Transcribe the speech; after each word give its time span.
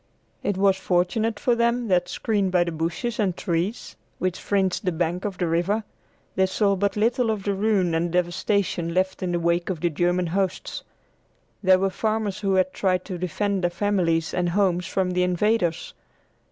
It 0.41 0.57
was 0.57 0.77
fortunate 0.77 1.39
for 1.39 1.53
them 1.53 1.87
that, 1.89 2.09
screened 2.09 2.51
by 2.51 2.63
the 2.63 2.71
bushes 2.71 3.19
and 3.19 3.37
trees 3.37 3.95
which 4.17 4.39
fringed 4.39 4.83
the 4.83 4.91
bank 4.91 5.25
of 5.25 5.37
the 5.37 5.45
river, 5.45 5.83
they 6.33 6.47
saw 6.47 6.75
but 6.75 6.95
little 6.95 7.29
of 7.29 7.43
the 7.43 7.53
ruin 7.53 7.93
and 7.93 8.11
devastation 8.11 8.95
left 8.95 9.21
in 9.21 9.31
the 9.31 9.39
wake 9.39 9.69
of 9.69 9.79
the 9.81 9.91
German 9.91 10.25
hosts. 10.25 10.81
There 11.61 11.77
were 11.77 11.91
farmers 11.91 12.39
who 12.39 12.55
had 12.55 12.73
tried 12.73 13.05
to 13.05 13.19
defend 13.19 13.61
their 13.63 13.69
families 13.69 14.33
and 14.33 14.49
homes 14.49 14.87
from 14.87 15.11
the 15.11 15.21
invaders. 15.21 15.93